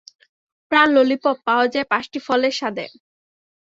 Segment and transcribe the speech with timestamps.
[0.71, 2.85] প্রাণ ললিপপ পাওয়া যায় পাঁচটি ফলের স্বাদে।